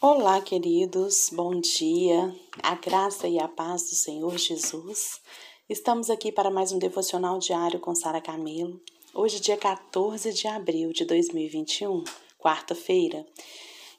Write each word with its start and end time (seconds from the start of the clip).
Olá, 0.00 0.40
queridos, 0.40 1.28
bom 1.32 1.58
dia, 1.58 2.32
a 2.62 2.76
graça 2.76 3.26
e 3.26 3.36
a 3.36 3.48
paz 3.48 3.82
do 3.90 3.96
Senhor 3.96 4.38
Jesus. 4.38 5.20
Estamos 5.68 6.08
aqui 6.08 6.30
para 6.30 6.52
mais 6.52 6.70
um 6.70 6.78
devocional 6.78 7.36
diário 7.40 7.80
com 7.80 7.92
Sara 7.96 8.20
Camilo. 8.20 8.80
Hoje, 9.12 9.40
dia 9.40 9.56
14 9.56 10.32
de 10.32 10.46
abril 10.46 10.92
de 10.92 11.04
2021, 11.04 12.04
quarta-feira, 12.38 13.26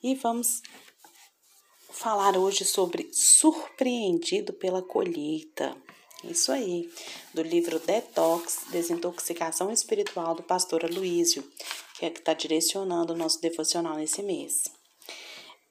e 0.01 0.15
vamos 0.15 0.61
falar 1.89 2.37
hoje 2.37 2.63
sobre 2.63 3.09
surpreendido 3.11 4.53
pela 4.53 4.81
colheita. 4.81 5.75
Isso 6.23 6.53
aí, 6.53 6.89
do 7.33 7.41
livro 7.41 7.77
Detox, 7.77 8.67
Desintoxicação 8.71 9.69
Espiritual 9.69 10.33
do 10.33 10.43
pastor 10.43 10.85
Aloísio, 10.85 11.43
que 11.99 12.05
é 12.05 12.09
que 12.09 12.19
está 12.19 12.33
direcionando 12.33 13.11
o 13.11 13.17
nosso 13.17 13.41
devocional 13.41 13.97
nesse 13.97 14.23
mês 14.23 14.78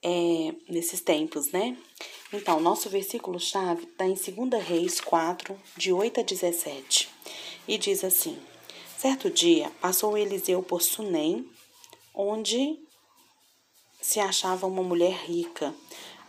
é, 0.03 0.55
nesses 0.69 1.01
tempos, 1.01 1.51
né? 1.51 1.77
Então, 2.33 2.61
nosso 2.61 2.89
versículo-chave 2.89 3.85
está 3.85 4.07
em 4.07 4.15
2 4.15 4.63
Reis 4.63 5.01
4, 5.01 5.59
de 5.77 5.93
8 5.93 6.21
a 6.21 6.23
17, 6.23 7.09
e 7.67 7.79
diz 7.79 8.05
assim: 8.05 8.39
Certo 8.97 9.31
dia 9.31 9.71
passou 9.81 10.17
Eliseu 10.17 10.63
por 10.63 10.83
Sunem, 10.83 11.49
onde 12.15 12.79
se 14.01 14.21
achava 14.21 14.67
uma 14.67 14.83
mulher 14.83 15.15
rica, 15.25 15.75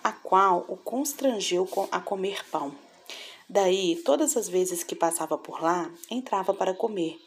a 0.04 0.12
qual 0.12 0.66
o 0.68 0.78
constrangeu 0.78 1.68
a 1.92 2.00
comer 2.00 2.46
pão. 2.50 2.74
Daí, 3.48 3.96
todas 4.06 4.38
as 4.38 4.48
vezes 4.48 4.84
que 4.84 4.96
passava 4.96 5.38
por 5.38 5.62
lá, 5.62 5.92
entrava 6.10 6.54
para 6.54 6.74
comer. 6.74 7.20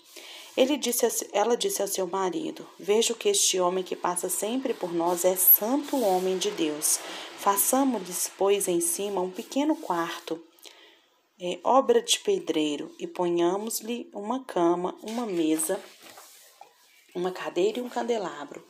Ele 0.55 0.77
disse, 0.77 1.29
ela 1.33 1.57
disse 1.57 1.81
ao 1.81 1.89
seu 1.89 2.07
marido: 2.07 2.67
Vejo 2.79 3.15
que 3.15 3.29
este 3.29 3.59
homem 3.59 3.83
que 3.83 3.97
passa 3.97 4.29
sempre 4.29 4.75
por 4.75 4.93
nós 4.93 5.25
é 5.25 5.35
santo 5.35 5.99
homem 6.01 6.37
de 6.37 6.51
Deus. 6.51 6.99
Façamos-lhes, 7.39 8.31
pois, 8.37 8.69
em 8.69 8.81
cima 8.81 9.21
um 9.21 9.31
pequeno 9.31 9.75
quarto, 9.75 10.43
é, 11.41 11.59
obra 11.65 12.03
de 12.03 12.19
pedreiro, 12.21 12.95
e 12.99 13.07
ponhamos-lhe 13.07 14.11
uma 14.15 14.45
cama, 14.45 14.97
uma 15.03 15.27
mesa, 15.27 15.83
uma 17.15 17.33
cadeira 17.33 17.79
e 17.79 17.83
um 17.83 17.89
candelabro. 17.89 18.65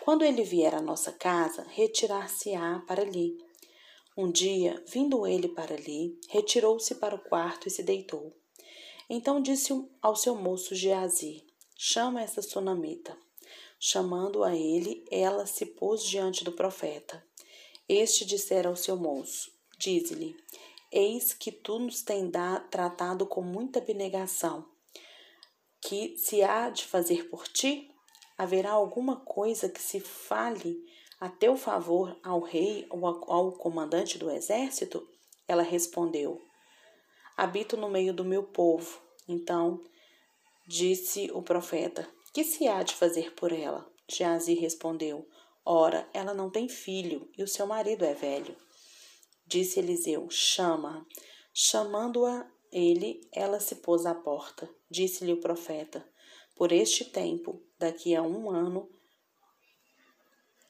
Quando 0.00 0.24
ele 0.24 0.42
vier 0.42 0.74
à 0.74 0.80
nossa 0.80 1.12
casa, 1.12 1.66
retirar-se-á 1.68 2.82
para 2.86 3.02
ali. 3.02 3.36
Um 4.16 4.30
dia, 4.30 4.82
vindo 4.86 5.26
ele 5.26 5.48
para 5.48 5.74
ali, 5.74 6.18
retirou-se 6.30 6.94
para 6.94 7.14
o 7.14 7.18
quarto 7.18 7.68
e 7.68 7.70
se 7.70 7.82
deitou. 7.82 8.32
Então 9.08 9.40
disse 9.40 9.72
ao 10.02 10.16
seu 10.16 10.34
moço 10.34 10.74
Geazi: 10.74 11.44
Chama 11.76 12.22
essa 12.22 12.42
sunamita. 12.42 13.16
Chamando 13.78 14.42
a 14.42 14.56
ele, 14.56 15.04
ela 15.10 15.46
se 15.46 15.66
pôs 15.66 16.02
diante 16.02 16.42
do 16.42 16.52
profeta. 16.52 17.24
Este 17.88 18.24
dissera 18.24 18.68
ao 18.68 18.74
seu 18.76 18.96
moço: 18.96 19.52
Dize-lhe: 19.78 20.36
Eis 20.90 21.32
que 21.32 21.52
tu 21.52 21.78
nos 21.78 22.02
tem 22.02 22.30
tratado 22.70 23.26
com 23.26 23.42
muita 23.42 23.78
abnegação. 23.78 24.66
Que 25.80 26.16
se 26.16 26.42
há 26.42 26.70
de 26.70 26.84
fazer 26.84 27.28
por 27.28 27.46
ti? 27.46 27.90
Haverá 28.36 28.72
alguma 28.72 29.16
coisa 29.16 29.68
que 29.68 29.80
se 29.80 30.00
fale 30.00 30.84
a 31.20 31.28
teu 31.28 31.56
favor 31.56 32.18
ao 32.22 32.40
rei 32.40 32.86
ou 32.90 33.06
ao 33.06 33.52
comandante 33.52 34.18
do 34.18 34.30
exército? 34.30 35.06
Ela 35.46 35.62
respondeu: 35.62 36.42
Habito 37.36 37.76
no 37.76 37.90
meio 37.90 38.14
do 38.14 38.24
meu 38.24 38.42
povo. 38.42 39.00
Então 39.28 39.82
disse 40.66 41.30
o 41.32 41.42
profeta: 41.42 42.08
Que 42.32 42.42
se 42.44 42.66
há 42.66 42.82
de 42.82 42.94
fazer 42.94 43.34
por 43.34 43.52
ela? 43.52 43.86
Geazi 44.08 44.54
respondeu: 44.54 45.28
Ora, 45.64 46.08
ela 46.14 46.32
não 46.32 46.48
tem 46.48 46.68
filho 46.68 47.28
e 47.36 47.42
o 47.42 47.48
seu 47.48 47.66
marido 47.66 48.04
é 48.04 48.14
velho. 48.14 48.56
Disse 49.46 49.78
Eliseu: 49.78 50.28
Chama. 50.30 51.06
Chamando-a 51.52 52.50
ele, 52.70 53.26
ela 53.32 53.58
se 53.60 53.76
pôs 53.76 54.04
à 54.06 54.14
porta. 54.14 54.68
Disse-lhe 54.90 55.32
o 55.32 55.40
profeta: 55.40 56.06
Por 56.54 56.72
este 56.72 57.04
tempo, 57.04 57.62
daqui 57.78 58.14
a 58.14 58.22
um 58.22 58.50
ano, 58.50 58.88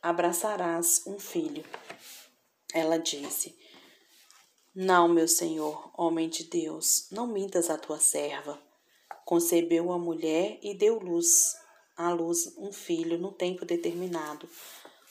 abraçarás 0.03 1.03
um 1.07 1.19
filho. 1.19 1.65
Ela 2.73 2.99
disse: 2.99 3.59
não, 4.79 5.09
meu 5.09 5.27
senhor, 5.27 5.91
homem 5.97 6.29
de 6.29 6.45
Deus, 6.45 7.07
não 7.11 7.27
mintas 7.27 7.71
a 7.71 7.79
tua 7.79 7.99
serva. 7.99 8.61
Concebeu 9.25 9.91
a 9.91 9.99
mulher 9.99 10.59
e 10.63 10.75
deu 10.75 10.99
luz, 10.99 11.57
à 11.97 12.11
luz 12.11 12.55
um 12.59 12.71
filho 12.71 13.17
no 13.17 13.33
tempo 13.33 13.65
determinado, 13.65 14.47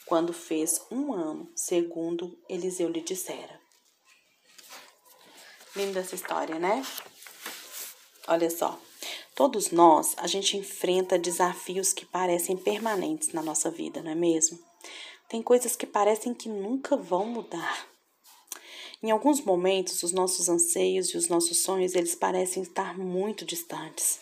quando 0.06 0.32
fez 0.32 0.80
um 0.88 1.12
ano, 1.12 1.50
segundo 1.56 2.38
Eliseu 2.48 2.88
lhe 2.88 3.00
dissera. 3.00 3.60
Linda 5.74 5.98
essa 5.98 6.14
história, 6.14 6.60
né? 6.60 6.86
Olha 8.28 8.48
só, 8.48 8.78
todos 9.34 9.72
nós, 9.72 10.14
a 10.18 10.28
gente 10.28 10.56
enfrenta 10.56 11.18
desafios 11.18 11.92
que 11.92 12.06
parecem 12.06 12.56
permanentes 12.56 13.32
na 13.32 13.42
nossa 13.42 13.68
vida, 13.68 14.00
não 14.00 14.12
é 14.12 14.14
mesmo? 14.14 14.60
Tem 15.28 15.42
coisas 15.42 15.74
que 15.74 15.86
parecem 15.86 16.32
que 16.32 16.48
nunca 16.48 16.96
vão 16.96 17.26
mudar. 17.26 17.95
Em 19.02 19.10
alguns 19.10 19.40
momentos, 19.42 20.02
os 20.02 20.12
nossos 20.12 20.48
anseios 20.48 21.08
e 21.08 21.16
os 21.16 21.28
nossos 21.28 21.58
sonhos, 21.58 21.94
eles 21.94 22.14
parecem 22.14 22.62
estar 22.62 22.98
muito 22.98 23.44
distantes. 23.44 24.20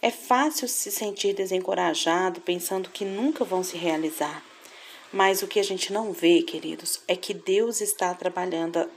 É 0.00 0.10
fácil 0.10 0.66
se 0.66 0.90
sentir 0.90 1.34
desencorajado 1.34 2.40
pensando 2.40 2.88
que 2.88 3.04
nunca 3.04 3.44
vão 3.44 3.62
se 3.62 3.76
realizar. 3.76 4.42
Mas 5.12 5.42
o 5.42 5.46
que 5.46 5.60
a 5.60 5.62
gente 5.62 5.92
não 5.92 6.12
vê, 6.12 6.40
queridos, 6.40 7.00
é 7.06 7.14
que 7.14 7.34
Deus 7.34 7.82
está 7.82 8.14
trabalhando 8.14 8.88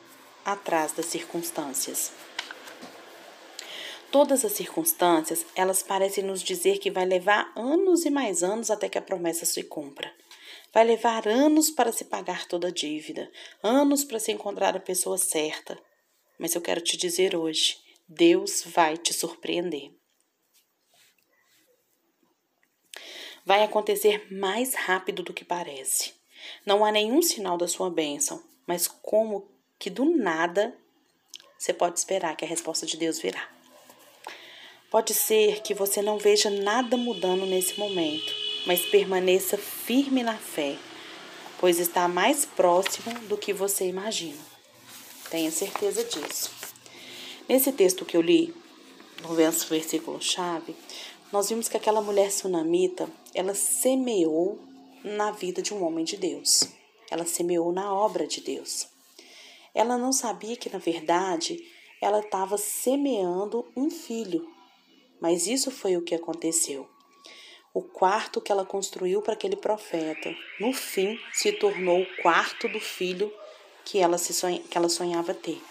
atrás 0.46 0.94
das 0.94 1.08
circunstâncias. 1.08 2.12
Todas 4.09 4.46
as 4.46 4.52
circunstâncias, 4.53 5.46
elas 5.56 5.81
parecem 5.84 6.24
nos 6.24 6.42
dizer 6.42 6.78
que 6.78 6.92
vai 6.92 7.03
levar 7.03 7.52
anos 7.56 8.06
e 8.06 8.09
mais 8.09 8.44
anos 8.44 8.69
até 8.69 8.88
que 8.88 8.97
a 8.97 9.02
promessa 9.02 9.46
se 9.46 9.63
cumpra. 9.63 10.13
Vai 10.74 10.84
levar 10.84 11.28
anos 11.28 11.70
para 11.70 11.92
se 11.92 12.06
pagar 12.06 12.48
toda 12.48 12.70
a 12.70 12.72
dívida, 12.72 13.32
anos 13.62 14.04
para 14.04 14.20
se 14.20 14.32
encontrar 14.32 14.76
a 14.76 14.80
pessoa 14.80 15.20
certa. 15.20 15.80
Mas 16.40 16.56
eu 16.56 16.62
quero 16.62 16.82
te 16.82 16.98
dizer 16.98 17.36
hoje: 17.36 17.78
Deus 18.08 18.64
vai 18.66 18.98
te 18.98 19.14
surpreender. 19.14 19.92
Vai 23.46 23.62
acontecer 23.62 24.34
mais 24.34 24.74
rápido 24.74 25.22
do 25.22 25.34
que 25.34 25.46
parece. 25.46 26.14
Não 26.66 26.84
há 26.84 26.92
nenhum 26.92 27.22
sinal 27.22 27.58
da 27.58 27.68
sua 27.68 27.90
bênção, 27.90 28.44
mas 28.66 28.88
como 28.88 29.48
que 29.78 29.90
do 29.90 30.06
nada 30.06 30.76
você 31.58 31.74
pode 31.74 32.00
esperar 32.00 32.36
que 32.36 32.44
a 32.44 32.48
resposta 32.48 32.86
de 32.86 32.98
Deus 32.98 33.20
virá. 33.20 33.50
Pode 34.90 35.14
ser 35.14 35.62
que 35.62 35.74
você 35.74 36.02
não 36.02 36.18
veja 36.18 36.50
nada 36.50 36.98
mudando 36.98 37.46
nesse 37.46 37.80
momento, 37.80 38.34
mas 38.66 38.85
permaneça 38.85 39.57
firme 39.57 40.24
na 40.24 40.38
fé, 40.38 40.78
pois 41.59 41.79
está 41.79 42.07
mais 42.07 42.46
próximo 42.46 43.13
do 43.28 43.38
que 43.38 43.53
você 43.53 43.85
imagina. 43.88 44.40
Tenha 45.29 45.51
certeza 45.51 46.03
disso. 46.03 46.51
Nesse 47.47 47.72
texto 47.72 48.06
que 48.06 48.16
eu 48.16 48.22
li, 48.22 48.53
no 49.22 49.35
versículo-chave, 49.35 50.75
nós 51.31 51.50
vimos 51.50 51.68
que 51.68 51.75
aquela 51.78 52.01
mulher 52.01 52.31
sunamita, 52.31 53.09
ela 53.34 53.53
semeou 53.53 54.59
na 55.03 55.31
vida 55.31 55.62
de 55.62 55.74
um 55.74 55.84
homem 55.84 56.06
de 56.06 56.16
Deus. 56.16 56.69
Ela 57.09 57.25
semeou 57.25 57.72
na 57.72 57.94
obra 57.94 58.25
de 58.25 58.40
Deus. 58.41 58.88
Ela 59.74 59.97
não 59.97 60.13
sabia 60.13 60.56
que, 60.56 60.69
na 60.69 60.80
verdade, 60.80 61.59
ela 62.00 62.19
estava 62.19 62.57
semeando 62.57 63.66
um 63.75 63.90
filho. 63.90 64.47
Mas 65.19 65.47
isso 65.47 65.72
foi 65.72 65.97
o 65.97 66.01
que 66.03 66.16
aconteceu 66.16 66.88
o 67.74 67.82
quarto 67.82 68.40
que 68.40 68.52
ela 68.52 68.66
construiu 68.66 69.22
para 69.22 69.34
aquele 69.34 69.56
profeta. 69.56 70.34
No 70.60 70.72
fim, 70.74 71.20
se 71.34 71.52
tornou 71.52 72.02
o 72.02 72.22
quarto 72.22 72.68
do 72.68 72.80
filho 72.80 73.34
que 73.84 74.00
ela, 74.00 74.18
se 74.18 74.34
sonha, 74.34 74.60
que 74.60 74.78
ela 74.78 74.90
sonhava 74.90 75.34
ter. 75.34 75.62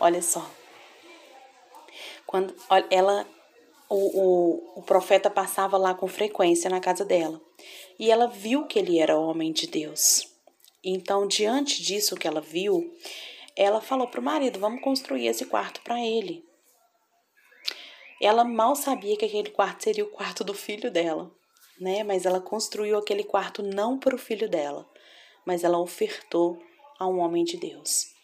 Olha 0.00 0.20
só. 0.20 0.50
Quando 2.26 2.54
ela 2.90 3.26
o, 3.88 3.96
o, 3.96 4.78
o 4.80 4.82
profeta 4.82 5.30
passava 5.30 5.76
lá 5.76 5.94
com 5.94 6.08
frequência 6.08 6.68
na 6.68 6.80
casa 6.80 7.04
dela. 7.04 7.40
E 7.98 8.10
ela 8.10 8.26
viu 8.26 8.66
que 8.66 8.78
ele 8.78 8.98
era 8.98 9.16
homem 9.16 9.52
de 9.52 9.66
Deus. 9.66 10.28
Então, 10.82 11.26
diante 11.26 11.82
disso 11.82 12.16
que 12.16 12.26
ela 12.26 12.40
viu, 12.40 12.92
ela 13.56 13.80
falou 13.80 14.08
para 14.08 14.20
o 14.20 14.24
marido: 14.24 14.58
Vamos 14.58 14.82
construir 14.82 15.26
esse 15.28 15.46
quarto 15.46 15.80
para 15.82 16.00
ele. 16.00 16.44
Ela 18.20 18.44
mal 18.44 18.76
sabia 18.76 19.16
que 19.16 19.24
aquele 19.24 19.50
quarto 19.50 19.84
seria 19.84 20.04
o 20.04 20.10
quarto 20.10 20.44
do 20.44 20.54
filho 20.54 20.90
dela, 20.90 21.30
né? 21.80 22.02
Mas 22.02 22.24
ela 22.24 22.40
construiu 22.40 22.96
aquele 22.96 23.24
quarto 23.24 23.62
não 23.62 23.98
para 23.98 24.14
o 24.14 24.18
filho 24.18 24.48
dela, 24.48 24.88
mas 25.44 25.64
ela 25.64 25.78
ofertou 25.78 26.62
a 26.98 27.06
um 27.06 27.18
homem 27.18 27.44
de 27.44 27.56
Deus. 27.56 28.14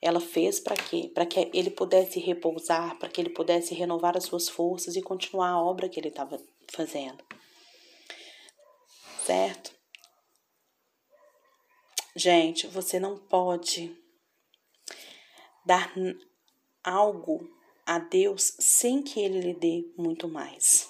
Ela 0.00 0.20
fez 0.20 0.60
para 0.60 0.76
quê? 0.76 1.10
Para 1.14 1.24
que 1.24 1.50
ele 1.54 1.70
pudesse 1.70 2.20
repousar, 2.20 2.98
para 2.98 3.08
que 3.08 3.20
ele 3.20 3.30
pudesse 3.30 3.74
renovar 3.74 4.16
as 4.16 4.24
suas 4.24 4.48
forças 4.48 4.96
e 4.96 5.02
continuar 5.02 5.48
a 5.48 5.62
obra 5.62 5.88
que 5.88 5.98
ele 5.98 6.08
estava 6.08 6.38
fazendo. 6.70 7.24
Certo? 9.24 9.72
Gente, 12.14 12.66
você 12.66 13.00
não 13.00 13.16
pode 13.16 13.96
dar 15.64 15.92
algo 16.82 17.50
a 17.86 17.98
Deus 17.98 18.54
sem 18.58 19.02
que 19.02 19.20
Ele 19.20 19.40
lhe 19.40 19.54
dê 19.54 19.84
muito 19.96 20.28
mais. 20.28 20.88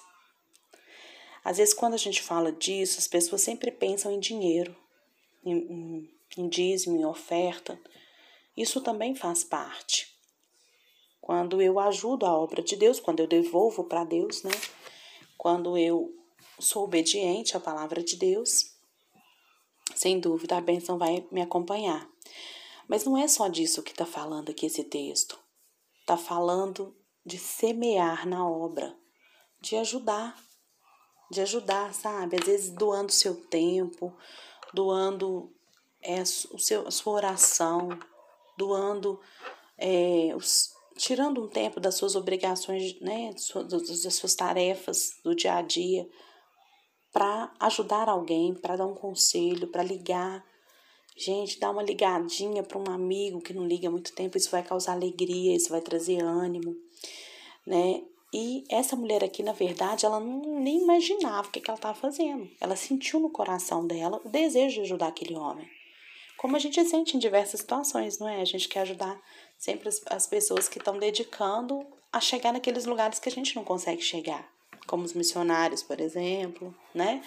Às 1.45 1.59
vezes, 1.59 1.75
quando 1.75 1.95
a 1.95 1.99
gente 1.99 2.23
fala 2.23 2.51
disso, 2.51 2.99
as 2.99 3.07
pessoas 3.07 3.43
sempre 3.43 3.71
pensam 3.71 4.11
em 4.11 4.19
dinheiro, 4.19 4.75
em, 5.45 5.57
em, 5.57 6.11
em 6.39 6.49
dízimo, 6.49 6.97
em 6.97 7.05
oferta. 7.05 7.79
Isso 8.57 8.81
também 8.81 9.15
faz 9.15 9.45
parte. 9.45 10.15
Quando 11.21 11.61
eu 11.61 11.79
ajudo 11.79 12.25
a 12.25 12.33
obra 12.33 12.63
de 12.63 12.77
Deus, 12.77 12.99
quando 12.99 13.21
eu 13.21 13.27
devolvo 13.27 13.85
para 13.85 14.05
Deus, 14.05 14.43
né? 14.43 14.53
Quando 15.37 15.77
eu 15.77 16.15
sou 16.59 16.85
obediente 16.85 17.57
à 17.57 17.61
palavra 17.61 18.03
de 18.03 18.17
Deus, 18.17 18.75
sem 19.95 20.19
dúvida 20.19 20.57
a 20.57 20.61
bênção 20.61 20.97
vai 20.99 21.27
me 21.31 21.43
acompanhar. 21.43 22.09
Mas 22.89 23.05
não 23.05 23.17
é 23.17 23.27
só 23.29 23.49
disso 23.49 23.83
que 23.83 23.93
está 23.93 24.07
falando 24.07 24.51
aqui 24.51 24.67
esse 24.67 24.85
texto. 24.85 25.39
Está 26.05 26.19
falando 26.19 26.95
de 27.25 27.39
semear 27.39 28.29
na 28.29 28.47
obra, 28.47 28.95
de 29.59 29.75
ajudar, 29.77 30.37
de 31.31 31.41
ajudar, 31.41 31.95
sabe? 31.95 32.37
Às 32.39 32.47
vezes 32.47 32.71
doando 32.75 33.11
seu 33.11 33.35
tempo, 33.47 34.15
doando 34.75 35.51
é, 36.03 36.21
o 36.21 36.59
seu, 36.59 36.87
a 36.87 36.91
sua 36.91 37.15
oração, 37.15 37.89
doando, 38.59 39.19
é, 39.79 40.35
os, 40.37 40.75
tirando 40.95 41.43
um 41.43 41.49
tempo 41.49 41.81
das 41.81 41.95
suas 41.95 42.15
obrigações, 42.15 43.01
né, 43.01 43.31
das 43.33 44.15
suas 44.15 44.35
tarefas 44.35 45.19
do 45.25 45.35
dia 45.35 45.55
a 45.55 45.63
dia, 45.63 46.07
para 47.11 47.51
ajudar 47.61 48.11
alguém, 48.11 48.55
para 48.55 48.77
dar 48.77 48.85
um 48.87 48.95
conselho, 48.95 49.69
para 49.69 49.83
ligar 49.83 50.45
Gente, 51.17 51.61
dá 51.61 51.71
uma 51.71 51.83
ligadinha 51.83 52.63
para 52.63 52.79
um 52.79 52.93
amigo 52.93 53.41
que 53.41 53.55
não 53.55 53.67
liga 53.67 53.87
há 53.87 53.91
muito 53.91 54.13
tempo, 54.13 54.37
isso 54.37 54.51
vai 54.51 54.63
causar 54.65 54.93
alegria, 54.93 55.55
isso 55.55 55.71
vai 55.71 55.81
trazer 55.81 56.21
ânimo, 56.21 56.77
né? 57.65 58.03
E 58.33 58.65
essa 58.69 58.97
mulher 58.97 59.23
aqui, 59.23 59.45
na 59.45 59.53
verdade, 59.53 60.05
ela 60.05 60.19
não, 60.19 60.59
nem 60.59 60.83
imaginava 60.83 61.47
o 61.47 61.51
que, 61.53 61.61
que 61.61 61.71
ela 61.71 61.79
estava 61.79 61.97
fazendo. 61.97 62.51
Ela 62.61 62.75
sentiu 62.75 63.21
no 63.21 63.31
coração 63.31 63.87
dela 63.87 64.21
o 64.25 64.29
desejo 64.29 64.75
de 64.75 64.81
ajudar 64.81 65.07
aquele 65.07 65.37
homem. 65.37 65.71
Como 66.37 66.57
a 66.57 66.59
gente 66.59 66.85
sente 66.85 67.17
em 67.17 67.21
diversas 67.21 67.61
situações, 67.61 68.19
não 68.19 68.29
é? 68.29 68.41
A 68.41 68.45
gente 68.45 68.69
quer 68.69 68.81
ajudar 68.81 69.23
sempre 69.57 69.89
as, 69.89 70.03
as 70.07 70.27
pessoas 70.27 70.69
que 70.69 70.79
estão 70.79 70.99
dedicando 70.99 71.87
a 72.13 72.21
chegar 72.21 72.53
naqueles 72.53 72.87
lugares 72.87 73.21
que 73.21 73.29
a 73.29 73.33
gente 73.33 73.55
não 73.55 73.63
consegue 73.63 74.03
chegar, 74.03 74.49
como 74.85 75.05
os 75.05 75.13
missionários, 75.13 75.85
por 75.85 76.01
exemplo, 76.01 76.75
né? 76.93 77.23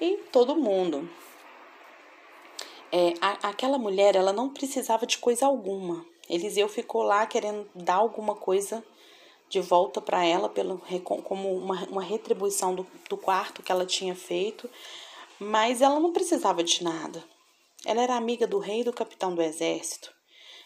E 0.00 0.16
todo 0.32 0.56
mundo 0.56 1.06
é, 2.92 3.14
a, 3.20 3.48
aquela 3.48 3.78
mulher 3.78 4.16
ela 4.16 4.32
não 4.32 4.48
precisava 4.48 5.06
de 5.06 5.18
coisa 5.18 5.46
alguma. 5.46 6.04
Eliseu 6.28 6.68
ficou 6.68 7.02
lá 7.02 7.26
querendo 7.26 7.68
dar 7.74 7.96
alguma 7.96 8.34
coisa 8.34 8.84
de 9.48 9.60
volta 9.60 10.00
para 10.00 10.24
ela 10.24 10.48
pelo, 10.48 10.80
como 11.24 11.56
uma, 11.56 11.84
uma 11.86 12.02
retribuição 12.02 12.74
do, 12.74 12.86
do 13.08 13.16
quarto 13.16 13.62
que 13.62 13.72
ela 13.72 13.84
tinha 13.84 14.14
feito, 14.14 14.70
mas 15.38 15.82
ela 15.82 15.98
não 15.98 16.12
precisava 16.12 16.62
de 16.62 16.84
nada. 16.84 17.24
Ela 17.84 18.02
era 18.02 18.14
amiga 18.14 18.46
do 18.46 18.58
rei 18.58 18.80
e 18.80 18.84
do 18.84 18.92
capitão 18.92 19.34
do 19.34 19.42
exército, 19.42 20.12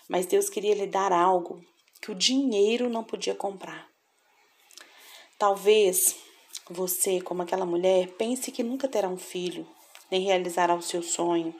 mas 0.08 0.26
Deus 0.26 0.50
queria 0.50 0.74
lhe 0.74 0.86
dar 0.86 1.12
algo 1.12 1.64
que 2.02 2.10
o 2.10 2.14
dinheiro 2.14 2.90
não 2.90 3.02
podia 3.02 3.34
comprar. 3.34 3.88
Talvez 5.38 6.16
você, 6.68 7.20
como 7.20 7.42
aquela 7.42 7.64
mulher, 7.64 8.08
pense 8.18 8.52
que 8.52 8.62
nunca 8.62 8.88
terá 8.88 9.08
um 9.08 9.16
filho, 9.16 9.66
nem 10.10 10.22
realizará 10.22 10.74
o 10.74 10.82
seu 10.82 11.02
sonho, 11.02 11.54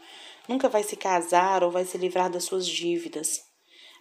nunca 0.49 0.69
vai 0.69 0.83
se 0.83 0.97
casar 0.97 1.63
ou 1.63 1.71
vai 1.71 1.85
se 1.85 1.99
livrar 1.99 2.31
das 2.31 2.45
suas 2.45 2.67
dívidas. 2.67 3.43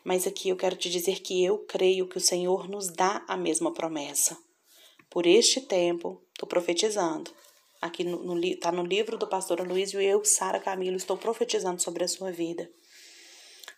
Mas 0.03 0.27
aqui 0.27 0.49
eu 0.49 0.57
quero 0.57 0.75
te 0.75 0.89
dizer 0.89 1.21
que 1.21 1.43
eu 1.43 1.59
creio 1.59 2.07
que 2.07 2.17
o 2.17 2.21
Senhor 2.21 2.67
nos 2.67 2.91
dá 2.91 3.23
a 3.27 3.37
mesma 3.37 3.73
promessa. 3.73 4.37
Por 5.09 5.25
este 5.25 5.61
tempo, 5.61 6.21
estou 6.33 6.47
profetizando. 6.47 7.31
Aqui 7.81 8.03
está 8.03 8.17
no, 8.17 8.35
no, 8.35 8.57
tá 8.57 8.71
no 8.71 8.83
livro 8.83 9.17
do 9.17 9.27
pastor 9.27 9.65
Luiz 9.65 9.93
e 9.93 10.03
eu, 10.03 10.23
Sara 10.25 10.59
Camilo, 10.59 10.97
estou 10.97 11.17
profetizando 11.17 11.81
sobre 11.81 12.03
a 12.03 12.07
sua 12.07 12.31
vida. 12.31 12.69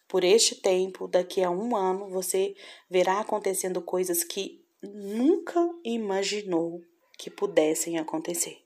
Por 0.08 0.24
este 0.24 0.56
tempo, 0.56 1.08
daqui 1.08 1.44
a 1.44 1.50
um 1.50 1.76
ano, 1.76 2.10
você 2.10 2.56
verá 2.90 3.20
acontecendo 3.20 3.82
coisas 3.82 4.24
que 4.24 4.64
nunca 4.82 5.60
imaginou 5.84 6.82
que 7.18 7.30
pudessem 7.30 7.98
acontecer. 7.98 8.64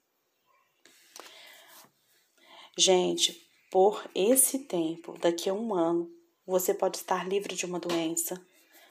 Gente, 2.78 3.49
por 3.70 4.10
esse 4.16 4.60
tempo, 4.60 5.18
daqui 5.20 5.50
a 5.50 5.54
um 5.54 5.74
ano, 5.74 6.10
você 6.46 6.74
pode 6.74 6.98
estar 6.98 7.28
livre 7.28 7.56
de 7.56 7.66
uma 7.66 7.80
doença. 7.80 8.42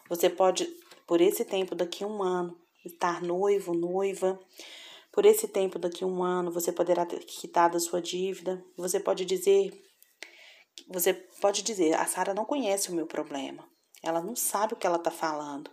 Você 0.08 0.30
pode, 0.30 0.64
por 1.06 1.20
esse 1.20 1.44
tempo, 1.44 1.74
daqui 1.74 2.04
a 2.04 2.06
um 2.06 2.22
ano, 2.22 2.56
estar 2.84 3.20
noivo, 3.22 3.74
noiva. 3.74 4.38
Por 5.12 5.26
esse 5.26 5.48
tempo, 5.48 5.78
daqui 5.78 6.04
a 6.04 6.06
um 6.06 6.22
ano, 6.22 6.52
você 6.52 6.70
poderá 6.70 7.04
ter 7.04 7.24
quitado 7.24 7.76
a 7.76 7.80
sua 7.80 8.00
dívida. 8.00 8.64
Você 8.76 9.00
pode 9.00 9.24
dizer, 9.24 9.72
você 10.88 11.12
pode 11.12 11.62
dizer, 11.62 11.94
a 11.94 12.06
Sara 12.06 12.32
não 12.32 12.44
conhece 12.44 12.90
o 12.90 12.94
meu 12.94 13.06
problema. 13.06 13.68
Ela 14.02 14.22
não 14.22 14.36
sabe 14.36 14.74
o 14.74 14.76
que 14.76 14.86
ela 14.86 14.96
está 14.96 15.10
falando. 15.10 15.70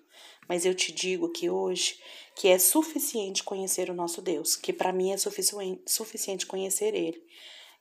Mas 0.48 0.66
eu 0.66 0.74
te 0.74 0.92
digo 0.92 1.30
que 1.30 1.50
hoje 1.50 2.00
que 2.36 2.48
é 2.48 2.58
suficiente 2.58 3.44
conhecer 3.44 3.90
o 3.90 3.94
nosso 3.94 4.22
Deus, 4.22 4.56
que 4.56 4.74
para 4.74 4.92
mim 4.92 5.12
é 5.12 5.18
suficiente 5.18 6.46
conhecer 6.46 6.94
Ele. 6.94 7.24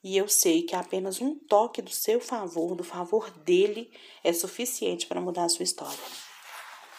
E 0.05 0.17
eu 0.17 0.27
sei 0.27 0.61
que 0.61 0.75
apenas 0.75 1.19
um 1.19 1.33
toque 1.33 1.81
do 1.81 1.89
seu 1.89 2.19
favor, 2.19 2.75
do 2.75 2.83
favor 2.83 3.31
dele, 3.43 3.89
é 4.23 4.31
suficiente 4.31 5.07
para 5.07 5.19
mudar 5.19 5.45
a 5.45 5.49
sua 5.49 5.63
história. 5.63 5.97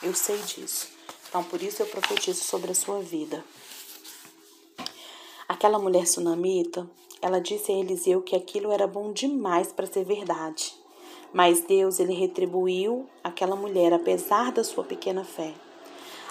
Eu 0.02 0.12
sei 0.12 0.36
disso. 0.38 0.88
Então, 1.28 1.44
por 1.44 1.62
isso 1.62 1.80
eu 1.80 1.86
profetizo 1.86 2.42
sobre 2.42 2.72
a 2.72 2.74
sua 2.74 3.00
vida. 3.00 3.44
Aquela 5.48 5.78
mulher 5.78 6.04
sunamita, 6.04 6.90
ela 7.22 7.40
disse 7.40 7.70
a 7.70 7.76
Eliseu 7.76 8.22
que 8.22 8.34
aquilo 8.34 8.72
era 8.72 8.88
bom 8.88 9.12
demais 9.12 9.70
para 9.70 9.86
ser 9.86 10.04
verdade. 10.04 10.74
Mas 11.32 11.60
Deus, 11.60 12.00
ele 12.00 12.12
retribuiu 12.12 13.08
aquela 13.22 13.54
mulher 13.54 13.92
apesar 13.92 14.50
da 14.50 14.64
sua 14.64 14.82
pequena 14.82 15.22
fé. 15.22 15.54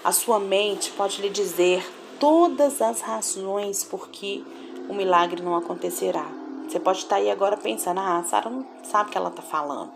A 0.03 0.11
sua 0.11 0.41
mente 0.41 0.91
pode 0.91 1.21
lhe 1.21 1.29
dizer 1.29 1.89
todas 2.19 2.81
as 2.81 2.99
razões 2.99 3.85
por 3.85 4.09
que 4.09 4.45
o 4.89 4.93
milagre 4.93 5.41
não 5.41 5.55
acontecerá. 5.55 6.43
Você 6.75 6.79
pode 6.81 6.97
estar 6.99 7.15
aí 7.15 7.31
agora 7.31 7.55
pensando, 7.55 8.01
ah, 8.01 8.17
a 8.17 8.23
Sara 8.25 8.49
não 8.49 8.67
sabe 8.83 9.07
o 9.07 9.11
que 9.13 9.17
ela 9.17 9.29
está 9.29 9.41
falando. 9.41 9.93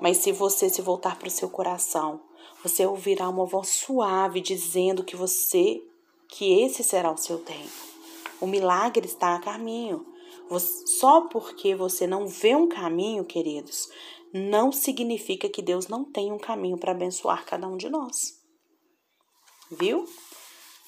Mas 0.00 0.18
se 0.18 0.30
você 0.30 0.70
se 0.70 0.80
voltar 0.80 1.18
para 1.18 1.26
o 1.26 1.30
seu 1.30 1.50
coração, 1.50 2.20
você 2.62 2.86
ouvirá 2.86 3.28
uma 3.28 3.44
voz 3.44 3.70
suave 3.70 4.40
dizendo 4.40 5.02
que 5.02 5.16
você, 5.16 5.82
que 6.28 6.62
esse 6.62 6.84
será 6.84 7.10
o 7.10 7.16
seu 7.16 7.40
tempo. 7.40 7.72
O 8.40 8.46
milagre 8.46 9.04
está 9.04 9.34
a 9.34 9.40
caminho. 9.40 10.06
Só 11.00 11.22
porque 11.22 11.74
você 11.74 12.06
não 12.06 12.28
vê 12.28 12.54
um 12.54 12.68
caminho, 12.68 13.24
queridos, 13.24 13.88
não 14.32 14.70
significa 14.70 15.48
que 15.48 15.60
Deus 15.60 15.88
não 15.88 16.04
tem 16.04 16.30
um 16.30 16.38
caminho 16.38 16.78
para 16.78 16.92
abençoar 16.92 17.44
cada 17.44 17.66
um 17.66 17.76
de 17.76 17.90
nós. 17.90 18.40
Viu? 19.72 20.04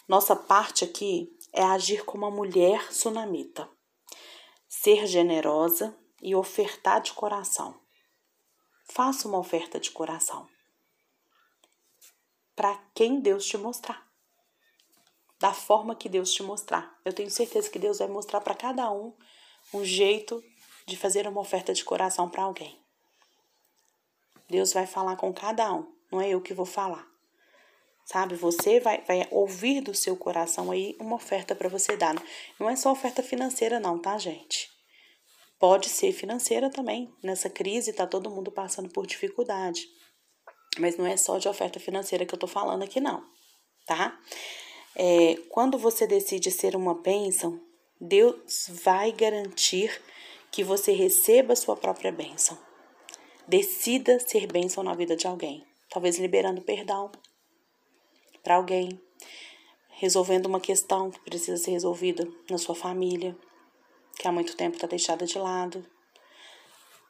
Nossa 0.06 0.36
parte 0.36 0.84
aqui 0.84 1.28
é 1.52 1.64
agir 1.64 2.04
como 2.04 2.24
a 2.24 2.30
mulher 2.30 2.92
sunamita 2.92 3.68
ser 4.82 5.06
generosa 5.06 5.96
e 6.22 6.34
ofertar 6.34 7.00
de 7.00 7.12
coração. 7.12 7.80
Faça 8.84 9.26
uma 9.26 9.38
oferta 9.38 9.80
de 9.80 9.90
coração. 9.90 10.46
Para 12.54 12.76
quem 12.94 13.18
Deus 13.20 13.46
te 13.46 13.56
mostrar. 13.56 14.06
Da 15.40 15.52
forma 15.52 15.96
que 15.96 16.08
Deus 16.08 16.30
te 16.32 16.42
mostrar. 16.42 16.98
Eu 17.04 17.12
tenho 17.12 17.30
certeza 17.30 17.70
que 17.70 17.78
Deus 17.78 17.98
vai 17.98 18.08
mostrar 18.08 18.40
para 18.40 18.54
cada 18.54 18.90
um 18.90 19.14
um 19.72 19.84
jeito 19.84 20.44
de 20.86 20.96
fazer 20.96 21.26
uma 21.26 21.40
oferta 21.40 21.72
de 21.72 21.84
coração 21.84 22.28
para 22.28 22.44
alguém. 22.44 22.78
Deus 24.48 24.72
vai 24.72 24.86
falar 24.86 25.16
com 25.16 25.32
cada 25.32 25.72
um, 25.72 25.92
não 26.12 26.20
é 26.20 26.28
eu 26.28 26.40
que 26.40 26.54
vou 26.54 26.66
falar. 26.66 27.06
Sabe, 28.06 28.36
você 28.36 28.78
vai, 28.78 29.02
vai 29.04 29.26
ouvir 29.32 29.80
do 29.80 29.92
seu 29.92 30.16
coração 30.16 30.70
aí 30.70 30.96
uma 31.00 31.16
oferta 31.16 31.56
para 31.56 31.68
você 31.68 31.96
dar. 31.96 32.14
Não 32.58 32.70
é 32.70 32.76
só 32.76 32.92
oferta 32.92 33.20
financeira, 33.20 33.80
não, 33.80 33.98
tá, 33.98 34.16
gente? 34.16 34.70
Pode 35.58 35.88
ser 35.88 36.12
financeira 36.12 36.70
também. 36.70 37.12
Nessa 37.20 37.50
crise 37.50 37.90
está 37.90 38.06
todo 38.06 38.30
mundo 38.30 38.52
passando 38.52 38.88
por 38.88 39.08
dificuldade. 39.08 39.88
Mas 40.78 40.96
não 40.96 41.04
é 41.04 41.16
só 41.16 41.38
de 41.38 41.48
oferta 41.48 41.80
financeira 41.80 42.24
que 42.24 42.32
eu 42.32 42.38
tô 42.38 42.46
falando 42.46 42.84
aqui, 42.84 43.00
não, 43.00 43.24
tá? 43.84 44.16
É, 44.94 45.34
quando 45.50 45.76
você 45.76 46.06
decide 46.06 46.52
ser 46.52 46.76
uma 46.76 46.94
bênção, 46.94 47.60
Deus 48.00 48.68
vai 48.84 49.10
garantir 49.10 49.90
que 50.52 50.62
você 50.62 50.92
receba 50.92 51.54
a 51.54 51.56
sua 51.56 51.76
própria 51.76 52.12
bênção. 52.12 52.56
Decida 53.48 54.20
ser 54.20 54.46
bênção 54.46 54.84
na 54.84 54.94
vida 54.94 55.16
de 55.16 55.26
alguém. 55.26 55.66
Talvez 55.90 56.18
liberando 56.18 56.62
perdão, 56.62 57.10
para 58.46 58.54
alguém, 58.54 59.00
resolvendo 59.88 60.46
uma 60.46 60.60
questão 60.60 61.10
que 61.10 61.18
precisa 61.18 61.56
ser 61.56 61.72
resolvida 61.72 62.28
na 62.48 62.56
sua 62.56 62.76
família, 62.76 63.36
que 64.16 64.28
há 64.28 64.30
muito 64.30 64.56
tempo 64.56 64.76
está 64.76 64.86
deixada 64.86 65.26
de 65.26 65.36
lado. 65.36 65.84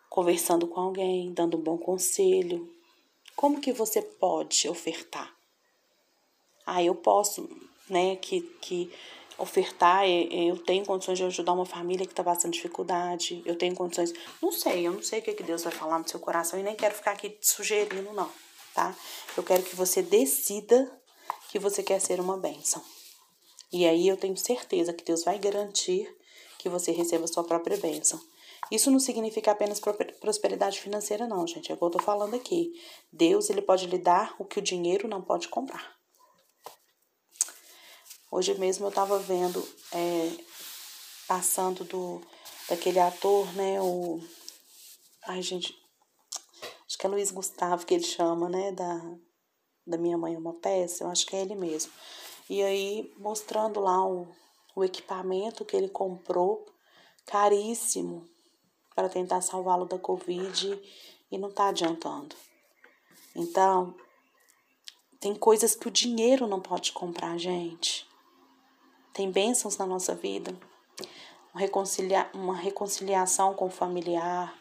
conversando 0.09 0.67
com 0.67 0.81
alguém, 0.81 1.31
dando 1.35 1.59
um 1.59 1.61
bom 1.61 1.77
conselho. 1.77 2.75
Como 3.35 3.61
que 3.61 3.71
você 3.71 4.01
pode 4.01 4.67
ofertar? 4.67 5.31
Ah, 6.65 6.83
eu 6.83 6.95
posso, 6.95 7.47
né, 7.91 8.17
que, 8.17 8.41
que 8.63 8.91
ofertar, 9.37 10.05
é, 10.05 10.23
é, 10.23 10.51
eu 10.51 10.57
tenho 10.57 10.87
condições 10.87 11.19
de 11.19 11.25
ajudar 11.25 11.53
uma 11.53 11.67
família 11.67 12.07
que 12.07 12.15
está 12.15 12.25
passando 12.25 12.55
dificuldade, 12.55 13.43
eu 13.45 13.59
tenho 13.59 13.75
condições. 13.75 14.15
Não 14.41 14.51
sei, 14.51 14.87
eu 14.87 14.93
não 14.93 15.03
sei 15.03 15.19
o 15.19 15.23
que, 15.23 15.35
que 15.35 15.43
Deus 15.43 15.65
vai 15.65 15.73
falar 15.73 15.99
no 15.99 16.09
seu 16.09 16.19
coração 16.19 16.59
e 16.59 16.63
nem 16.63 16.75
quero 16.75 16.95
ficar 16.95 17.11
aqui 17.11 17.37
sugerindo, 17.43 18.11
não, 18.15 18.31
tá? 18.75 18.97
Eu 19.37 19.43
quero 19.43 19.63
que 19.63 19.77
você 19.77 20.01
decida 20.01 20.91
que 21.51 21.59
você 21.59 21.83
quer 21.83 22.01
ser 22.01 22.21
uma 22.21 22.37
bênção. 22.37 22.83
E 23.73 23.87
aí 23.87 24.09
eu 24.09 24.17
tenho 24.17 24.37
certeza 24.37 24.93
que 24.93 25.05
Deus 25.05 25.25
vai 25.25 25.39
garantir 25.39 26.09
que 26.59 26.69
você 26.69 26.93
receba 26.93 27.25
a 27.25 27.29
sua 27.29 27.45
própria 27.45 27.77
bênção. 27.77 28.21
Isso 28.71 28.91
não 28.91 28.99
significa 28.99 29.53
apenas 29.53 29.81
prosperidade 30.21 30.81
financeira, 30.81 31.27
não, 31.27 31.47
gente. 31.47 31.71
É 31.71 31.75
o 31.75 31.79
que 31.79 31.85
eu 31.85 31.91
tô 31.91 31.99
falando 31.99 32.35
aqui. 32.35 32.73
Deus, 33.13 33.49
ele 33.49 33.63
pode 33.63 33.87
lhe 33.87 33.99
dar 33.99 34.35
o 34.39 34.45
que 34.45 34.59
o 34.59 34.63
dinheiro 34.63 35.07
não 35.07 35.23
pode 35.23 35.49
comprar. 35.49 35.95
Hoje 38.31 38.55
mesmo 38.55 38.85
eu 38.85 38.89
estava 38.89 39.19
vendo, 39.19 39.67
é, 39.93 40.33
passando 41.29 41.85
do 41.85 42.21
daquele 42.69 42.99
ator, 42.99 43.53
né? 43.55 43.81
O. 43.81 44.21
Ai, 45.27 45.43
gente. 45.43 45.77
Acho 46.87 46.99
que 46.99 47.07
é 47.07 47.09
Luiz 47.09 47.31
Gustavo 47.31 47.87
que 47.87 47.95
ele 47.95 48.05
chama, 48.05 48.49
né? 48.49 48.73
Da, 48.73 49.01
da 49.87 49.97
Minha 49.97 50.19
Mãe 50.19 50.35
é 50.35 50.39
uma 50.39 50.55
Peça. 50.55 51.05
Eu 51.05 51.09
acho 51.09 51.27
que 51.27 51.37
é 51.37 51.43
ele 51.43 51.55
mesmo. 51.55 51.93
E 52.49 52.63
aí, 52.63 53.13
mostrando 53.19 53.81
lá 53.81 54.07
o, 54.07 54.29
o 54.75 54.85
equipamento 54.85 55.65
que 55.65 55.77
ele 55.77 55.89
comprou, 55.89 56.67
caríssimo, 57.27 58.27
para 58.95 59.09
tentar 59.09 59.41
salvá-lo 59.41 59.85
da 59.85 59.99
Covid 59.99 60.81
e 61.31 61.39
não 61.39 61.49
está 61.49 61.69
adiantando. 61.69 62.35
Então, 63.35 63.95
tem 65.21 65.35
coisas 65.35 65.75
que 65.75 65.89
o 65.89 65.91
dinheiro 65.91 66.47
não 66.47 66.61
pode 66.61 66.93
comprar, 66.93 67.37
gente 67.39 68.07
tem 69.17 69.31
bênçãos 69.31 69.79
na 69.79 69.87
nossa 69.87 70.15
vida, 70.15 70.55
reconcilia 71.55 72.29
uma 72.35 72.55
reconciliação 72.55 73.55
com 73.55 73.65
o 73.65 73.71
familiar, 73.71 74.55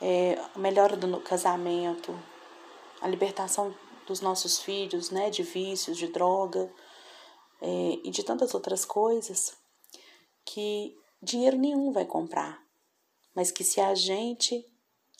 é, 0.00 0.42
a 0.54 0.58
melhora 0.58 0.96
do 0.96 1.20
casamento, 1.20 2.18
a 3.02 3.06
libertação 3.06 3.74
dos 4.06 4.20
nossos 4.20 4.58
filhos, 4.58 5.10
né, 5.10 5.30
de 5.30 5.42
vícios, 5.42 5.96
de 5.96 6.06
droga 6.08 6.72
é, 7.60 7.98
e 8.04 8.10
de 8.10 8.22
tantas 8.22 8.54
outras 8.54 8.84
coisas 8.84 9.56
que 10.44 10.96
dinheiro 11.22 11.56
nenhum 11.56 11.92
vai 11.92 12.04
comprar, 12.04 12.62
mas 13.34 13.50
que 13.50 13.64
se 13.64 13.80
a 13.80 13.94
gente 13.94 14.64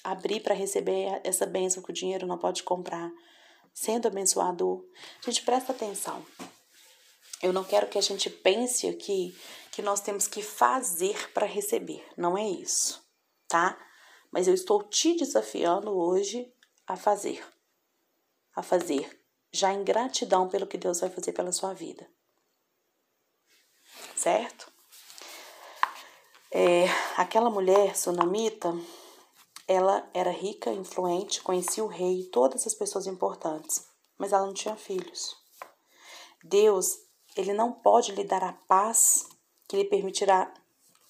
abrir 0.03 0.41
para 0.41 0.55
receber 0.55 1.21
essa 1.25 1.47
bênção 1.47 1.83
que 1.83 1.91
o 1.91 1.95
dinheiro 1.95 2.27
não 2.27 2.37
pode 2.37 2.63
comprar, 2.63 3.11
sendo 3.73 4.07
abençoador, 4.07 4.85
a 5.21 5.31
gente 5.31 5.43
presta 5.43 5.73
atenção. 5.73 6.25
Eu 7.43 7.53
não 7.53 7.65
quero 7.65 7.89
que 7.89 7.99
a 7.99 8.03
gente 8.03 8.31
pense 8.31 8.87
aqui 8.87 9.37
que 9.73 9.83
nós 9.83 10.01
temos 10.01 10.29
que 10.29 10.43
fazer 10.43 11.33
para 11.33 11.47
receber. 11.47 12.07
Não 12.17 12.39
é 12.39 12.49
isso, 12.49 13.03
tá? 13.49 13.79
Mas 14.31 14.47
eu 14.47 14.55
estou 14.55 14.83
te 14.83 15.17
desafiando 15.17 15.91
hoje 15.91 16.53
a 16.87 16.97
fazer. 16.97 17.45
A 18.55 18.63
fazer, 18.63 19.21
já 19.53 19.73
em 19.73 19.85
gratidão 19.85 20.49
pelo 20.49 20.67
que 20.67 20.79
Deus 20.79 21.01
vai 21.01 21.11
fazer 21.11 21.33
pela 21.33 21.53
sua 21.53 21.73
vida. 21.73 22.09
Certo? 24.17 24.73
É, 26.51 26.85
aquela 27.17 27.51
mulher 27.51 27.97
sunamita, 27.97 28.73
ela 29.67 30.09
era 30.15 30.31
rica, 30.31 30.71
influente, 30.71 31.43
conhecia 31.43 31.83
o 31.83 31.89
rei 31.89 32.21
e 32.21 32.31
todas 32.31 32.67
as 32.67 32.75
pessoas 32.75 33.07
importantes, 33.07 33.89
mas 34.17 34.33
ela 34.33 34.47
não 34.47 34.55
tinha 34.55 34.77
filhos. 34.77 35.37
Deus 36.43 37.05
ele 37.37 37.53
não 37.53 37.73
pode 37.73 38.13
lhe 38.13 38.25
dar 38.25 38.45
a 38.45 38.53
paz 38.53 39.27
que 39.69 39.77
lhe 39.77 39.85
permitirá. 39.85 40.53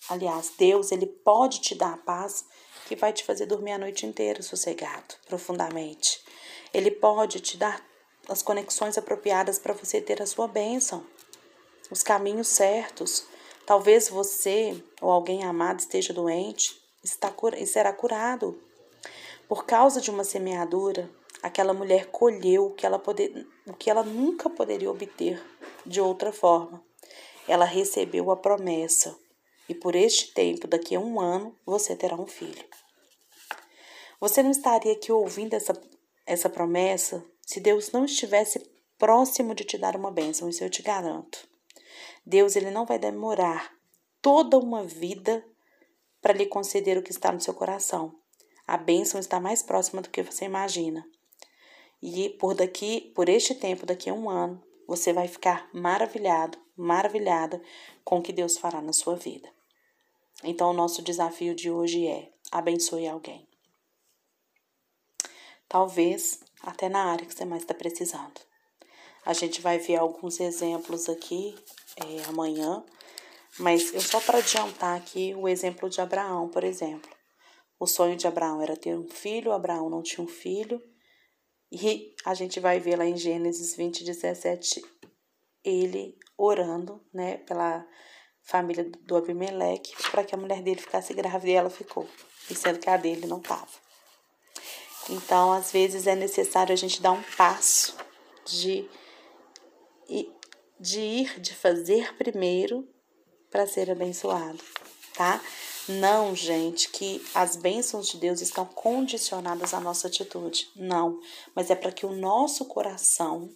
Aliás, 0.09 0.53
Deus, 0.59 0.93
ele 0.93 1.07
pode 1.07 1.61
te 1.61 1.75
dar 1.75 1.95
a 1.95 1.99
paz 1.99 2.45
que 2.87 2.97
vai 2.97 3.13
te 3.13 3.25
fazer 3.25 3.47
dormir 3.47 3.73
a 3.73 3.79
noite 3.79 4.07
inteira 4.07 4.43
sossegado, 4.43 5.15
profundamente. 5.27 6.23
Ele 6.75 6.91
pode 6.91 7.39
te 7.41 7.57
dar 7.57 7.81
as 8.29 8.43
conexões 8.43 8.99
apropriadas 8.99 9.59
para 9.59 9.73
você 9.73 10.01
ter 10.01 10.21
a 10.21 10.27
sua 10.27 10.49
bênção, 10.49 11.07
os 11.91 12.03
caminhos 12.03 12.49
certos. 12.49 13.25
Talvez 13.65 14.09
você 14.09 14.83
ou 15.01 15.11
alguém 15.11 15.45
amado 15.45 15.79
esteja 15.79 16.13
doente 16.13 16.83
está, 17.03 17.33
e 17.57 17.67
será 17.67 17.93
curado. 17.93 18.61
Por 19.49 19.65
causa 19.65 20.01
de 20.01 20.11
uma 20.11 20.25
semeadura, 20.25 21.11
aquela 21.43 21.75
mulher 21.75 22.07
colheu 22.07 22.67
o 22.67 22.71
que 22.73 22.87
ela, 22.87 22.99
poder, 22.99 23.47
o 23.67 23.75
que 23.75 23.91
ela 23.91 24.03
nunca 24.03 24.49
poderia 24.49 24.91
obter 24.91 25.43
de 25.85 26.01
outra 26.01 26.33
forma. 26.33 26.83
Ela 27.47 27.67
recebeu 27.67 28.31
a 28.31 28.37
promessa, 28.37 29.15
e 29.69 29.75
por 29.75 29.95
este 29.95 30.33
tempo, 30.33 30.67
daqui 30.67 30.95
a 30.97 31.01
um 31.01 31.21
ano, 31.21 31.55
você 31.65 31.95
terá 31.95 32.17
um 32.17 32.27
filho. 32.27 32.65
Você 34.19 34.43
não 34.43 34.51
estaria 34.51 34.93
aqui 34.93 35.13
ouvindo 35.13 35.53
essa, 35.53 35.79
essa 36.27 36.49
promessa 36.49 37.25
se 37.47 37.61
Deus 37.61 37.93
não 37.93 38.05
estivesse 38.05 38.59
próximo 38.99 39.55
de 39.55 39.65
te 39.65 39.77
dar 39.77 39.97
uma 39.97 40.11
bênção, 40.11 40.49
isso 40.49 40.65
eu 40.65 40.71
te 40.71 40.83
garanto. 40.83 41.47
Deus 42.25 42.57
ele 42.57 42.71
não 42.71 42.87
vai 42.87 42.99
demorar 42.99 43.73
toda 44.23 44.59
uma 44.59 44.83
vida 44.85 45.45
para 46.23 46.33
lhe 46.33 46.47
conceder 46.47 46.97
o 46.97 47.03
que 47.03 47.11
está 47.11 47.31
no 47.31 47.41
seu 47.41 47.53
coração. 47.53 48.15
A 48.67 48.79
bênção 48.79 49.21
está 49.21 49.39
mais 49.39 49.63
próxima 49.63 50.01
do 50.01 50.09
que 50.09 50.23
você 50.23 50.47
imagina. 50.47 51.07
E 52.03 52.31
por 52.31 52.55
daqui, 52.55 53.13
por 53.15 53.29
este 53.29 53.55
tempo, 53.55 53.85
daqui 53.85 54.09
a 54.09 54.15
um 54.15 54.31
ano, 54.31 54.63
você 54.87 55.13
vai 55.13 55.29
ficar 55.29 55.69
maravilhado, 55.73 56.59
maravilhada 56.75 57.61
com 58.03 58.19
o 58.19 58.23
que 58.23 58.33
Deus 58.33 58.57
fará 58.57 58.81
na 58.81 58.93
sua 58.93 59.17
vida. 59.17 59.51
Então, 60.43 60.71
o 60.71 60.75
nosso 60.75 61.03
desafio 61.03 61.55
de 61.55 61.71
hoje 61.71 62.07
é 62.07 62.31
abençoe 62.51 63.07
alguém. 63.07 63.47
Talvez 65.75 66.39
até 66.63 66.89
na 66.89 67.07
área 67.07 67.27
que 67.27 67.35
você 67.35 67.45
mais 67.45 67.63
está 67.63 67.75
precisando. 67.75 68.41
A 69.27 69.33
gente 69.33 69.61
vai 69.61 69.77
ver 69.77 69.97
alguns 69.97 70.39
exemplos 70.39 71.09
aqui 71.09 71.53
é, 71.97 72.29
amanhã, 72.29 72.85
mas 73.59 73.93
eu 73.93 74.01
só 74.01 74.21
para 74.21 74.39
adiantar 74.39 74.97
aqui 74.97 75.35
o 75.35 75.49
exemplo 75.49 75.91
de 75.91 76.01
Abraão, 76.01 76.49
por 76.49 76.63
exemplo. 76.63 77.11
O 77.77 77.89
sonho 77.89 78.15
de 78.15 78.25
Abraão 78.25 78.63
era 78.63 78.77
ter 78.77 78.97
um 78.97 79.09
filho, 79.09 79.51
Abraão 79.51 79.91
não 79.91 80.01
tinha 80.01 80.25
um 80.25 80.29
filho, 80.29 80.81
e 81.73 82.15
a 82.25 82.35
gente 82.35 82.61
vai 82.61 82.79
ver 82.79 82.97
lá 82.97 83.05
em 83.05 83.17
Gênesis 83.17 83.75
20, 83.75 84.05
17, 84.05 84.81
ele 85.65 86.17
orando, 86.39 87.05
né, 87.13 87.39
pela 87.39 87.85
família 88.45 88.89
do 89.01 89.17
Abimeleque, 89.17 89.93
para 90.13 90.23
que 90.23 90.37
a 90.37 90.39
mulher 90.39 90.63
dele 90.63 90.81
ficasse 90.81 91.13
grávida 91.13 91.51
e 91.51 91.55
ela 91.55 91.69
ficou, 91.69 92.09
e 92.49 92.55
sendo 92.55 92.79
que 92.79 92.89
a 92.89 92.97
dele 92.97 93.27
não 93.27 93.39
estava. 93.39 93.84
Então, 95.11 95.53
às 95.53 95.71
vezes 95.71 96.07
é 96.07 96.15
necessário 96.15 96.73
a 96.73 96.77
gente 96.77 97.03
dar 97.03 97.13
um 97.13 97.23
passo 97.37 97.97
de, 98.47 98.89
de 100.81 101.01
ir, 101.01 101.41
de 101.41 101.55
fazer 101.55 102.17
primeiro 102.17 102.89
para 103.51 103.67
ser 103.67 103.91
abençoado, 103.91 104.63
tá? 105.15 105.43
Não, 105.87 106.35
gente, 106.35 106.89
que 106.89 107.23
as 107.35 107.57
bênçãos 107.57 108.09
de 108.09 108.17
Deus 108.17 108.41
estão 108.41 108.65
condicionadas 108.65 109.75
à 109.75 109.81
nossa 109.81 110.09
atitude. 110.09 110.71
Não, 110.75 111.21
mas 111.55 111.71
é 111.71 111.75
para 111.75 111.93
que 111.93 112.07
o 112.07 112.17
nosso 112.17 112.65
coração 112.65 113.55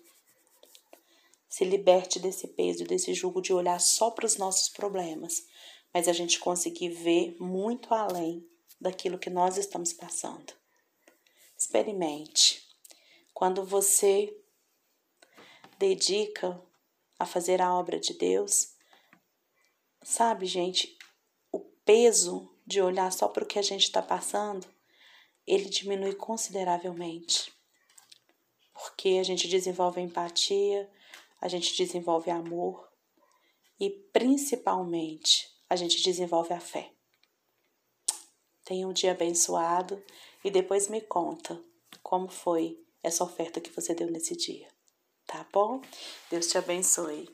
se 1.48 1.64
liberte 1.64 2.18
desse 2.18 2.46
peso, 2.48 2.84
desse 2.84 3.14
jugo 3.14 3.40
de 3.40 3.54
olhar 3.54 3.80
só 3.80 4.10
para 4.10 4.26
os 4.26 4.36
nossos 4.36 4.68
problemas, 4.68 5.42
mas 5.92 6.06
a 6.06 6.12
gente 6.12 6.38
conseguir 6.38 6.90
ver 6.90 7.34
muito 7.40 7.94
além 7.94 8.46
daquilo 8.78 9.18
que 9.18 9.30
nós 9.30 9.56
estamos 9.56 9.94
passando. 9.94 10.52
Experimente. 11.58 12.62
Quando 13.34 13.64
você 13.64 14.32
dedica 15.78 16.60
a 17.18 17.26
fazer 17.26 17.60
a 17.60 17.74
obra 17.74 17.98
de 17.98 18.14
Deus, 18.14 18.74
sabe, 20.02 20.46
gente, 20.46 20.96
peso 21.88 22.54
de 22.66 22.82
olhar 22.82 23.10
só 23.10 23.28
para 23.28 23.44
o 23.44 23.46
que 23.46 23.58
a 23.58 23.62
gente 23.62 23.84
está 23.84 24.02
passando, 24.02 24.66
ele 25.46 25.64
diminui 25.64 26.14
consideravelmente. 26.14 27.50
Porque 28.74 29.16
a 29.18 29.22
gente 29.22 29.48
desenvolve 29.48 29.98
empatia, 29.98 30.86
a 31.40 31.48
gente 31.48 31.74
desenvolve 31.74 32.30
amor 32.30 32.86
e 33.80 33.88
principalmente 33.88 35.48
a 35.66 35.76
gente 35.76 36.02
desenvolve 36.02 36.52
a 36.52 36.60
fé. 36.60 36.92
Tenha 38.64 38.86
um 38.86 38.92
dia 38.92 39.12
abençoado 39.12 40.04
e 40.48 40.50
depois 40.50 40.88
me 40.88 41.02
conta 41.02 41.62
como 42.02 42.26
foi 42.26 42.82
essa 43.02 43.22
oferta 43.22 43.60
que 43.60 43.70
você 43.70 43.94
deu 43.94 44.10
nesse 44.10 44.34
dia. 44.34 44.66
Tá 45.26 45.46
bom? 45.52 45.82
Deus 46.30 46.46
te 46.46 46.56
abençoe. 46.56 47.28